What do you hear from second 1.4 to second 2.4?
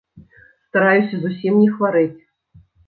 не хварэць.